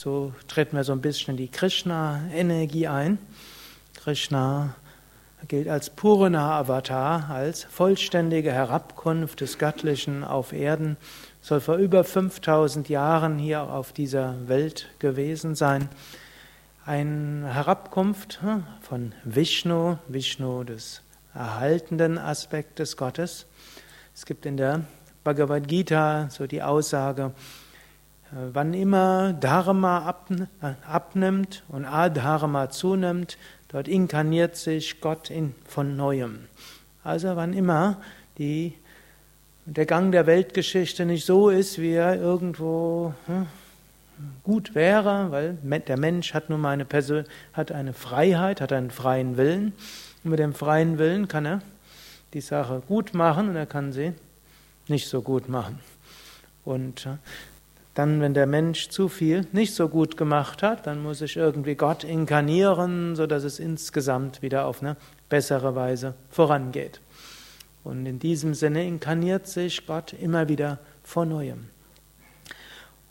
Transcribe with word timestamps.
So 0.00 0.32
treten 0.46 0.76
wir 0.76 0.84
so 0.84 0.92
ein 0.92 1.00
bisschen 1.00 1.32
in 1.32 1.38
die 1.38 1.48
Krishna-Energie 1.48 2.86
ein. 2.86 3.18
Krishna 3.96 4.76
gilt 5.48 5.66
als 5.66 5.90
Purana-Avatar, 5.90 7.28
als 7.30 7.64
vollständige 7.64 8.52
Herabkunft 8.52 9.40
des 9.40 9.58
Göttlichen 9.58 10.22
auf 10.22 10.52
Erden, 10.52 10.96
soll 11.40 11.58
vor 11.58 11.78
über 11.78 12.04
5000 12.04 12.88
Jahren 12.88 13.40
hier 13.40 13.62
auf 13.62 13.92
dieser 13.92 14.36
Welt 14.46 14.88
gewesen 15.00 15.56
sein. 15.56 15.88
Eine 16.86 17.52
Herabkunft 17.52 18.40
hm, 18.40 18.62
von 18.82 19.16
Vishnu, 19.24 19.96
Vishnu 20.06 20.62
des 20.62 21.02
erhaltenden 21.34 22.18
Aspektes 22.18 22.96
Gottes. 22.96 23.46
Es 24.14 24.26
gibt 24.26 24.46
in 24.46 24.58
der 24.58 24.84
Bhagavad 25.24 25.66
Gita 25.66 26.28
so 26.30 26.46
die 26.46 26.62
Aussage, 26.62 27.32
wann 28.30 28.74
immer 28.74 29.32
Dharma 29.32 30.14
äh, 30.62 30.72
abnimmt 30.86 31.64
und 31.68 31.84
Adharma 31.84 32.70
zunimmt, 32.70 33.38
dort 33.68 33.88
inkarniert 33.88 34.56
sich 34.56 35.00
Gott 35.00 35.30
in, 35.30 35.54
von 35.66 35.96
neuem. 35.96 36.40
Also 37.04 37.36
wann 37.36 37.52
immer 37.52 38.00
die, 38.38 38.74
der 39.64 39.86
Gang 39.86 40.12
der 40.12 40.26
Weltgeschichte 40.26 41.06
nicht 41.06 41.24
so 41.24 41.48
ist, 41.48 41.78
wie 41.78 41.92
er 41.92 42.16
irgendwo 42.16 43.14
hm, 43.26 43.46
gut 44.42 44.74
wäre, 44.74 45.30
weil 45.30 45.54
der 45.80 45.98
Mensch 45.98 46.34
hat 46.34 46.50
nun 46.50 46.60
mal 46.60 46.70
eine, 46.70 46.84
Person, 46.84 47.24
hat 47.52 47.72
eine 47.72 47.92
Freiheit, 47.92 48.60
hat 48.60 48.72
einen 48.72 48.90
freien 48.90 49.36
Willen. 49.36 49.72
Und 50.24 50.30
mit 50.30 50.38
dem 50.38 50.54
freien 50.54 50.98
Willen 50.98 51.28
kann 51.28 51.46
er 51.46 51.62
die 52.34 52.40
Sache 52.40 52.82
gut 52.86 53.14
machen 53.14 53.48
und 53.48 53.56
er 53.56 53.66
kann 53.66 53.92
sie 53.92 54.12
nicht 54.88 55.08
so 55.08 55.22
gut 55.22 55.48
machen. 55.48 55.78
Und 56.64 57.06
äh, 57.06 57.16
dann, 57.98 58.20
wenn 58.20 58.32
der 58.32 58.46
Mensch 58.46 58.90
zu 58.90 59.08
viel 59.08 59.48
nicht 59.50 59.74
so 59.74 59.88
gut 59.88 60.16
gemacht 60.16 60.62
hat, 60.62 60.86
dann 60.86 61.02
muss 61.02 61.20
ich 61.20 61.36
irgendwie 61.36 61.74
Gott 61.74 62.04
inkarnieren, 62.04 63.16
sodass 63.16 63.42
es 63.42 63.58
insgesamt 63.58 64.40
wieder 64.40 64.66
auf 64.66 64.82
eine 64.82 64.96
bessere 65.28 65.74
Weise 65.74 66.14
vorangeht. 66.30 67.00
Und 67.82 68.06
in 68.06 68.20
diesem 68.20 68.54
Sinne 68.54 68.86
inkarniert 68.86 69.48
sich 69.48 69.84
Gott 69.84 70.12
immer 70.12 70.48
wieder 70.48 70.78
von 71.02 71.28
neuem. 71.28 71.70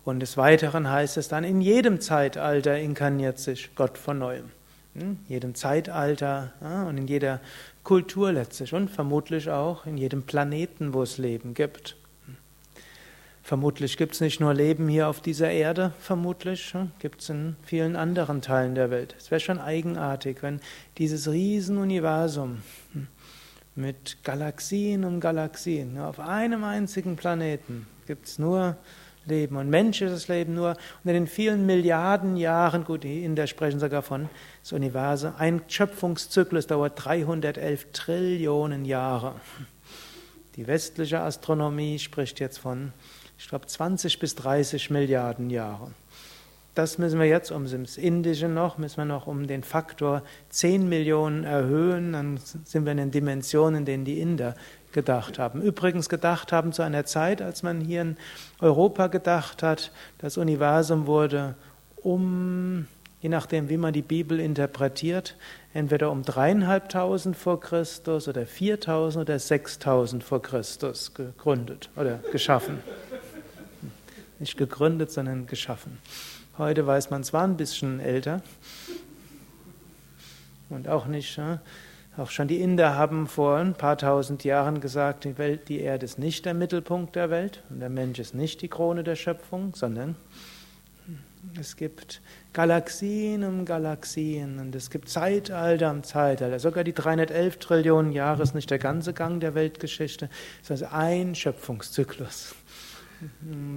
Und 0.06 0.22
des 0.22 0.38
Weiteren 0.38 0.90
heißt 0.90 1.18
es 1.18 1.28
dann, 1.28 1.44
in 1.44 1.60
jedem 1.60 2.00
Zeitalter 2.00 2.80
inkarniert 2.80 3.40
sich 3.40 3.76
Gott 3.76 3.98
von 3.98 4.20
neuem. 4.20 4.52
In 4.96 5.20
jedem 5.28 5.54
Zeitalter 5.54 6.54
und 6.88 6.98
in 6.98 7.08
jeder 7.08 7.42
Kultur 7.84 8.32
letztlich 8.32 8.74
und 8.74 8.90
vermutlich 8.90 9.50
auch 9.50 9.86
in 9.86 9.98
jedem 9.98 10.24
Planeten, 10.24 10.94
wo 10.94 11.04
es 11.04 11.18
Leben 11.18 11.56
gibt. 11.56 11.98
Vermutlich 13.48 13.96
gibt 13.96 14.14
es 14.14 14.20
nicht 14.20 14.42
nur 14.42 14.54
Leben 14.54 14.90
hier 14.90 15.08
auf 15.08 15.22
dieser 15.22 15.50
Erde, 15.50 15.94
vermutlich 16.02 16.76
gibt 17.00 17.22
es 17.22 17.30
in 17.30 17.56
vielen 17.64 17.96
anderen 17.96 18.42
Teilen 18.42 18.76
der 18.76 18.92
Welt. 18.92 19.16
Es 19.18 19.32
wäre 19.32 19.40
schon 19.40 19.58
eigenartig, 19.58 20.44
wenn 20.44 20.60
dieses 20.98 21.32
Riesenuniversum 21.32 22.58
hm, 22.92 23.08
mit 23.74 24.18
Galaxien 24.26 25.06
um 25.06 25.22
Galaxien, 25.22 25.98
auf 25.98 26.20
einem 26.20 26.66
einzigen 26.66 27.16
Planeten 27.16 27.88
gibt 28.06 28.28
es 28.28 28.38
nur 28.38 28.76
Leben 29.26 29.56
und 29.56 29.70
menschliches 29.70 30.28
Leben 30.28 30.54
nur 30.54 30.76
unter 31.06 31.14
den 31.14 31.28
vielen 31.28 31.66
Milliarden 31.66 32.36
Jahren, 32.36 32.84
gut, 32.84 33.06
die 33.06 33.24
Inder 33.24 33.48
sprechen 33.48 33.80
sogar 33.80 34.02
von 34.02 34.28
das 34.62 34.74
Universum, 34.74 35.32
ein 35.38 35.62
Schöpfungszyklus 35.70 36.68
dauert 36.68 37.02
311 37.02 37.94
Trillionen 37.94 38.84
Jahre. 38.84 39.36
Die 40.58 40.68
westliche 40.68 41.22
Astronomie 41.22 41.98
spricht 41.98 42.42
jetzt 42.42 42.58
von 42.58 42.92
ich 43.38 43.48
glaube 43.48 43.68
20 43.68 44.20
bis 44.20 44.36
30 44.36 44.90
Milliarden 44.90 45.50
Jahre. 45.50 45.92
Das 46.78 47.00
müssen 47.00 47.20
wir 47.20 47.26
jetzt 47.26 47.52
um 47.52 47.64
das 47.64 47.98
Indische 47.98 48.48
noch, 48.48 48.78
müssen 48.78 48.98
wir 48.98 49.06
noch 49.06 49.26
um 49.26 49.48
den 49.48 49.64
Faktor 49.64 50.22
10 50.50 50.88
Millionen 50.88 51.44
erhöhen, 51.44 52.14
dann 52.14 52.40
sind 52.66 52.86
wir 52.86 52.92
in 52.92 53.00
den 53.00 53.10
Dimensionen, 53.12 53.80
in 53.80 53.86
denen 53.86 54.06
die 54.06 54.20
Inder 54.20 54.54
gedacht 54.92 55.40
haben. 55.40 55.64
Übrigens 55.64 56.08
gedacht 56.08 56.52
haben 56.52 56.74
zu 56.74 56.84
einer 56.84 57.06
Zeit, 57.06 57.42
als 57.42 57.64
man 57.64 57.82
hier 57.82 58.02
in 58.02 58.18
Europa 58.62 59.08
gedacht 59.08 59.64
hat, 59.64 59.92
das 60.20 60.38
Universum 60.38 61.08
wurde 61.08 61.56
um, 62.04 62.86
je 63.22 63.30
nachdem, 63.30 63.70
wie 63.70 63.78
man 63.78 63.92
die 63.92 64.04
Bibel 64.04 64.40
interpretiert, 64.40 65.36
entweder 65.74 66.12
um 66.12 66.22
dreieinhalbtausend 66.22 67.36
vor 67.36 67.60
Christus 67.60 68.28
oder 68.28 68.46
4000 68.46 69.24
oder 69.24 69.40
6000 69.40 70.24
vor 70.24 70.44
Christus 70.44 71.14
gegründet 71.16 71.90
oder 71.96 72.20
geschaffen. 72.32 72.80
Nicht 74.40 74.58
gegründet, 74.58 75.12
sondern 75.12 75.48
geschaffen. 75.48 75.98
Heute 76.58 76.86
weiß 76.86 77.10
man 77.10 77.24
zwar 77.24 77.44
ein 77.44 77.58
bisschen 77.58 78.00
älter 78.00 78.42
und 80.70 80.88
auch 80.88 81.06
nicht, 81.06 81.40
auch 82.18 82.30
schon 82.30 82.48
die 82.48 82.62
Inder 82.62 82.96
haben 82.96 83.28
vor 83.28 83.58
ein 83.58 83.74
paar 83.74 83.98
tausend 83.98 84.44
Jahren 84.44 84.82
gesagt, 84.82 85.24
die 85.24 85.38
Welt, 85.38 85.70
die 85.70 85.80
Erde 85.80 86.06
ist 86.06 86.20
nicht 86.20 86.46
der 86.46 86.54
Mittelpunkt 86.54 87.16
der 87.16 87.30
Welt 87.30 87.64
und 87.70 87.80
der 87.80 87.90
Mensch 87.90 88.20
ist 88.20 88.34
nicht 88.34 88.62
die 88.62 88.68
Krone 88.68 89.04
der 89.04 89.16
Schöpfung, 89.16 89.76
sondern 89.76 90.16
es 91.60 91.76
gibt 91.76 92.22
Galaxien 92.54 93.44
um 93.44 93.66
Galaxien 93.66 94.60
und 94.60 94.76
es 94.76 94.90
gibt 94.90 95.10
Zeitalter 95.10 95.92
um 95.92 96.04
Zeitalter. 96.04 96.60
Sogar 96.60 96.84
die 96.84 96.94
311 96.94 97.58
Trillionen 97.58 98.12
Jahre 98.12 98.44
ist 98.44 98.56
nicht 98.56 98.70
der 98.70 98.80
ganze 98.80 99.14
Gang 99.14 99.40
der 99.40 99.56
Weltgeschichte, 99.56 100.30
sondern 100.64 100.92
ein 100.92 101.36
Schöpfungszyklus. 101.36 102.56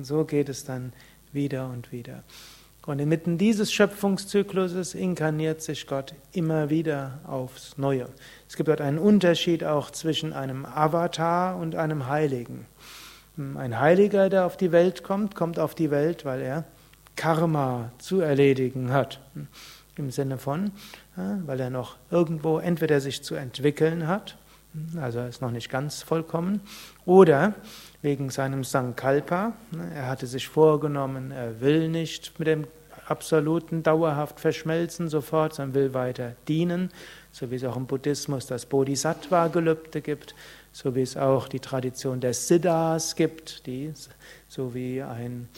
So 0.02 0.24
geht 0.24 0.48
es 0.48 0.64
dann 0.64 0.92
wieder 1.32 1.68
und 1.68 1.92
wieder. 1.92 2.22
Und 2.86 2.98
inmitten 2.98 3.36
dieses 3.36 3.72
Schöpfungszykluses 3.72 4.94
inkarniert 4.94 5.60
sich 5.60 5.86
Gott 5.86 6.14
immer 6.32 6.70
wieder 6.70 7.20
aufs 7.26 7.76
Neue. 7.76 8.08
Es 8.48 8.56
gibt 8.56 8.68
dort 8.68 8.80
einen 8.80 8.98
Unterschied 8.98 9.64
auch 9.64 9.90
zwischen 9.90 10.32
einem 10.32 10.64
Avatar 10.64 11.56
und 11.56 11.74
einem 11.74 12.08
Heiligen. 12.08 12.66
Ein 13.36 13.78
Heiliger, 13.78 14.28
der 14.28 14.46
auf 14.46 14.56
die 14.56 14.72
Welt 14.72 15.02
kommt, 15.02 15.34
kommt 15.34 15.58
auf 15.58 15.74
die 15.74 15.90
Welt, 15.90 16.24
weil 16.24 16.40
er 16.40 16.64
Karma 17.16 17.92
zu 17.98 18.20
erledigen 18.20 18.92
hat. 18.92 19.20
Im 19.96 20.10
Sinne 20.10 20.38
von, 20.38 20.72
weil 21.16 21.60
er 21.60 21.70
noch 21.70 21.96
irgendwo 22.10 22.58
entweder 22.58 23.00
sich 23.00 23.22
zu 23.22 23.34
entwickeln 23.34 24.06
hat, 24.06 24.38
also 25.00 25.18
er 25.18 25.28
ist 25.28 25.42
noch 25.42 25.50
nicht 25.50 25.68
ganz 25.68 26.02
vollkommen, 26.02 26.60
oder 27.04 27.54
wegen 28.02 28.30
seinem 28.30 28.64
Sankalpa. 28.64 29.52
Er 29.94 30.08
hatte 30.08 30.26
sich 30.26 30.48
vorgenommen, 30.48 31.32
er 31.32 31.60
will 31.60 31.88
nicht 31.88 32.38
mit 32.38 32.48
dem 32.48 32.66
Absoluten 33.06 33.82
dauerhaft 33.82 34.38
verschmelzen 34.38 35.08
sofort, 35.08 35.54
sondern 35.54 35.74
will 35.74 35.94
weiter 35.94 36.36
dienen, 36.46 36.90
so 37.32 37.50
wie 37.50 37.56
es 37.56 37.64
auch 37.64 37.76
im 37.76 37.86
Buddhismus 37.86 38.46
das 38.46 38.66
Bodhisattva-Gelübde 38.66 40.00
gibt, 40.00 40.36
so 40.70 40.94
wie 40.94 41.02
es 41.02 41.16
auch 41.16 41.48
die 41.48 41.58
Tradition 41.58 42.20
der 42.20 42.34
Siddhas 42.34 43.16
gibt, 43.16 43.66
die, 43.66 43.92
so 44.46 44.74
wie 44.74 45.02
ein, 45.02 45.48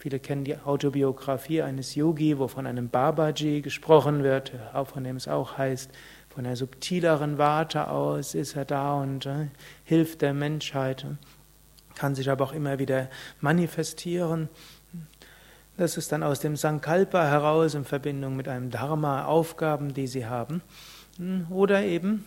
viele 0.00 0.18
kennen 0.18 0.42
die 0.42 0.56
Autobiografie 0.58 1.62
eines 1.62 1.94
Yogi, 1.94 2.40
wo 2.40 2.48
von 2.48 2.66
einem 2.66 2.88
Babaji 2.88 3.60
gesprochen 3.60 4.24
wird, 4.24 4.50
von 4.92 5.04
dem 5.04 5.14
es 5.14 5.28
auch 5.28 5.56
heißt, 5.56 5.92
von 6.36 6.46
einer 6.46 6.54
subtileren 6.54 7.38
Warte 7.38 7.88
aus 7.88 8.36
ist 8.36 8.54
er 8.54 8.64
da 8.64 8.94
und 8.94 9.26
äh, 9.26 9.48
hilft 9.84 10.22
der 10.22 10.34
Menschheit 10.34 11.04
kann 11.96 12.14
sich 12.14 12.30
aber 12.30 12.44
auch 12.44 12.52
immer 12.52 12.78
wieder 12.78 13.08
manifestieren. 13.40 14.48
Das 15.76 15.96
ist 15.96 16.12
dann 16.12 16.22
aus 16.22 16.40
dem 16.40 16.56
Sankalpa 16.56 17.24
heraus 17.24 17.74
in 17.74 17.84
Verbindung 17.84 18.36
mit 18.36 18.48
einem 18.48 18.70
Dharma 18.70 19.24
Aufgaben, 19.24 19.92
die 19.92 20.06
sie 20.06 20.26
haben. 20.26 20.62
Oder 21.50 21.82
eben, 21.82 22.24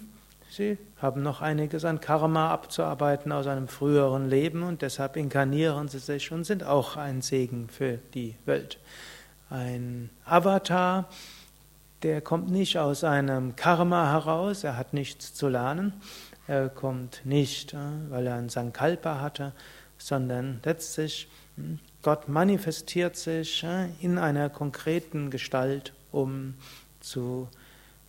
sie 0.49 0.77
haben 1.01 1.23
noch 1.23 1.41
einiges 1.41 1.85
an 1.85 1.99
Karma 1.99 2.51
abzuarbeiten 2.51 3.31
aus 3.31 3.47
einem 3.47 3.67
früheren 3.67 4.27
Leben 4.27 4.63
und 4.63 4.81
deshalb 4.81 5.15
inkarnieren 5.15 5.87
sie 5.87 5.99
sich 5.99 6.31
und 6.31 6.43
sind 6.43 6.63
auch 6.63 6.97
ein 6.97 7.21
Segen 7.21 7.69
für 7.69 7.99
die 8.13 8.35
Welt. 8.45 8.79
Ein 9.49 10.09
Avatar, 10.25 11.07
der 12.03 12.21
kommt 12.21 12.49
nicht 12.49 12.77
aus 12.77 13.03
einem 13.03 13.55
Karma 13.55 14.11
heraus, 14.11 14.63
er 14.63 14.77
hat 14.77 14.93
nichts 14.93 15.33
zu 15.33 15.49
lernen, 15.49 15.93
er 16.47 16.69
kommt 16.69 17.21
nicht, 17.25 17.73
äh, 17.73 17.77
weil 18.09 18.27
er 18.27 18.35
ein 18.35 18.49
Sankalpa 18.49 19.21
hatte, 19.21 19.53
sondern 19.97 20.61
letztlich 20.63 21.27
hm, 21.55 21.79
Gott 22.01 22.29
manifestiert 22.29 23.17
sich 23.17 23.63
äh, 23.63 23.89
in 23.99 24.17
einer 24.17 24.49
konkreten 24.49 25.29
Gestalt, 25.29 25.93
um 26.11 26.55
zu 27.01 27.49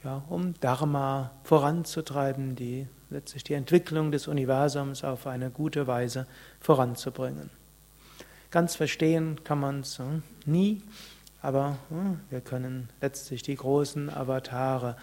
ja, 0.05 0.23
um 0.29 0.55
Dharma 0.61 1.33
voranzutreiben, 1.45 2.57
die 2.57 2.87
letztlich 3.11 3.45
die 3.45 3.55
Entwicklung 3.55 4.11
des 4.11 4.29
Universums 4.29 5.05
auf 5.05 5.27
eine 5.27 5.51
gute 5.51 5.87
Weise 5.87 6.27
voranzubringen. 6.61 7.51
Ganz 8.51 8.77
verstehen 8.77 9.45
kann 9.45 9.61
man 9.61 9.81
es 9.81 9.99
hm, 9.99 10.23
nie, 10.47 10.83
aber 11.43 11.77
hm, 11.89 12.21
wir 12.31 12.41
können 12.41 12.89
letztlich 13.01 13.43
die 13.43 13.57
großen 13.57 14.11
Avatare 14.11 14.97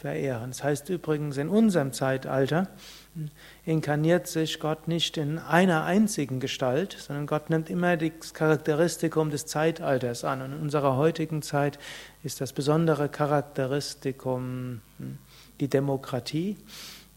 verehren. 0.00 0.50
Das 0.50 0.64
heißt 0.64 0.88
übrigens, 0.88 1.36
in 1.36 1.48
unserem 1.48 1.92
Zeitalter 1.92 2.68
inkarniert 3.66 4.26
sich 4.26 4.58
Gott 4.58 4.88
nicht 4.88 5.16
in 5.16 5.38
einer 5.38 5.84
einzigen 5.84 6.40
Gestalt, 6.40 6.96
sondern 6.98 7.26
Gott 7.26 7.50
nimmt 7.50 7.68
immer 7.68 7.96
das 7.96 8.32
Charakteristikum 8.32 9.30
des 9.30 9.46
Zeitalters 9.46 10.24
an. 10.24 10.42
Und 10.42 10.52
in 10.52 10.60
unserer 10.60 10.96
heutigen 10.96 11.42
Zeit 11.42 11.78
ist 12.22 12.40
das 12.40 12.52
besondere 12.52 13.08
Charakteristikum 13.08 14.80
hm, 14.98 15.18
die 15.60 15.68
Demokratie. 15.68 16.56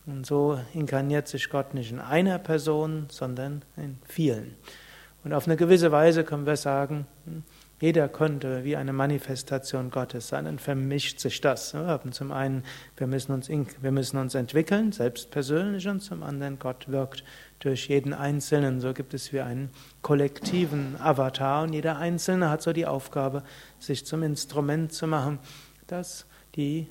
Und 0.05 0.25
so 0.25 0.59
inkarniert 0.73 1.29
sich 1.29 1.49
Gott 1.49 1.73
nicht 1.73 1.91
in 1.91 1.99
einer 1.99 2.37
Person, 2.37 3.05
sondern 3.09 3.63
in 3.77 3.97
vielen. 4.05 4.55
Und 5.23 5.31
auf 5.31 5.47
eine 5.47 5.55
gewisse 5.55 5.93
Weise 5.93 6.25
können 6.25 6.45
wir 6.45 6.57
sagen, 6.57 7.07
hm, 7.25 7.43
jeder 7.83 8.07
könnte 8.07 8.63
wie 8.63 8.77
eine 8.77 8.93
Manifestation 8.93 9.91
Gottes 9.91 10.29
sein, 10.29 10.45
dann 10.45 10.57
vermischt 10.57 11.19
sich 11.19 11.41
das. 11.41 11.73
Wir 11.73 11.85
haben 11.85 12.13
zum 12.13 12.31
einen, 12.31 12.63
wir 12.95 13.07
müssen, 13.07 13.33
uns, 13.33 13.49
wir 13.49 13.91
müssen 13.91 14.17
uns 14.17 14.35
entwickeln, 14.35 14.93
selbst 14.93 15.31
persönlich, 15.31 15.85
und 15.89 15.99
zum 15.99 16.23
anderen, 16.23 16.59
Gott 16.59 16.87
wirkt 16.87 17.25
durch 17.59 17.89
jeden 17.89 18.13
Einzelnen. 18.13 18.79
So 18.79 18.93
gibt 18.93 19.13
es 19.13 19.33
wie 19.33 19.41
einen 19.41 19.69
kollektiven 20.01 20.95
Avatar 20.97 21.63
und 21.63 21.73
jeder 21.73 21.97
Einzelne 21.97 22.49
hat 22.49 22.61
so 22.61 22.71
die 22.71 22.85
Aufgabe, 22.85 23.43
sich 23.79 24.05
zum 24.05 24.23
Instrument 24.23 24.93
zu 24.93 25.05
machen, 25.05 25.39
dass 25.87 26.25
die 26.55 26.87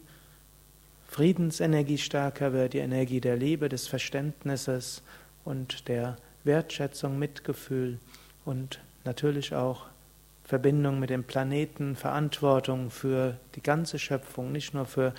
Friedensenergie 1.09 1.97
stärker 1.97 2.53
wird, 2.53 2.75
die 2.75 2.81
Energie 2.81 3.23
der 3.23 3.39
Liebe, 3.39 3.71
des 3.71 3.89
Verständnisses 3.89 5.03
und 5.47 5.89
der 5.89 6.19
Wertschätzung, 6.45 7.19
Mitgefühl 7.19 7.99
und 8.45 8.79
natürlich 9.07 9.55
auch 9.55 9.87
Verbindung 10.53 11.01
mit 11.01 11.09
dem 11.09 11.25
Planeten, 11.25 11.97
Verantwortung 11.97 12.91
für 12.91 13.39
die 13.55 13.63
ganze 13.63 13.99
Schöpfung, 13.99 14.53
nicht 14.53 14.75
nur 14.75 14.85
für 14.85 15.15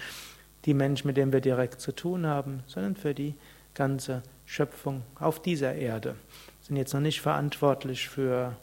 die 0.65 0.75
Menschen, 0.75 1.07
mit 1.07 1.17
denen 1.17 1.33
wir 1.33 1.41
direkt 1.41 1.81
zu 1.81 1.91
tun 1.91 2.27
haben, 2.27 2.61
sondern 2.67 2.95
für 2.95 3.15
die 3.15 3.33
ganze 3.73 4.21
Schöpfung 4.45 5.01
auf 5.15 5.41
dieser 5.41 5.73
Erde. 5.73 6.09
Wir 6.09 6.67
sind 6.67 6.75
jetzt 6.75 6.93
noch 6.93 7.01
nicht 7.01 7.19
verantwortlich 7.19 8.09
für 8.09 8.55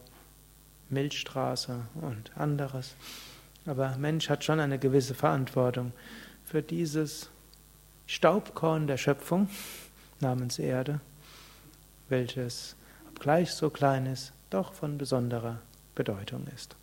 Milchstraße 0.90 1.80
und 2.02 2.30
anderes, 2.36 2.94
aber 3.66 3.96
Mensch 3.98 4.30
hat 4.30 4.44
schon 4.44 4.60
eine 4.60 4.78
gewisse 4.78 5.14
Verantwortung 5.14 5.90
für 6.44 6.62
dieses 6.62 7.30
Staubkorn 8.06 8.86
der 8.86 8.96
Schöpfung 8.96 9.48
namens 10.20 10.60
Erde, 10.60 11.00
welches, 12.08 12.76
obgleich 13.08 13.50
so 13.50 13.70
klein 13.70 14.06
ist, 14.06 14.32
doch 14.50 14.72
von 14.72 14.98
besonderer 14.98 15.58
Bedeutung 15.94 16.46
ist. 16.48 16.76